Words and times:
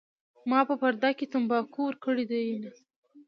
ما 0.49 0.59
په 0.69 0.75
پرده 0.81 1.09
کې 1.17 1.25
تمباکو 1.33 1.79
ورکړي 1.85 2.23
دینه 2.31 2.69